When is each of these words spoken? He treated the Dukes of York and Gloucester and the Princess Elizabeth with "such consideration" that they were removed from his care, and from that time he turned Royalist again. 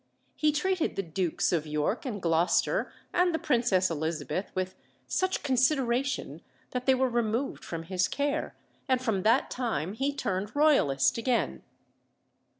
He 0.35 0.51
treated 0.51 0.95
the 0.95 1.03
Dukes 1.03 1.51
of 1.51 1.67
York 1.67 2.07
and 2.07 2.19
Gloucester 2.19 2.91
and 3.13 3.35
the 3.35 3.37
Princess 3.37 3.91
Elizabeth 3.91 4.49
with 4.55 4.73
"such 5.07 5.43
consideration" 5.43 6.41
that 6.71 6.87
they 6.87 6.95
were 6.95 7.07
removed 7.07 7.63
from 7.63 7.83
his 7.83 8.07
care, 8.07 8.55
and 8.89 8.99
from 8.99 9.21
that 9.21 9.51
time 9.51 9.93
he 9.93 10.11
turned 10.11 10.55
Royalist 10.55 11.19
again. 11.19 11.61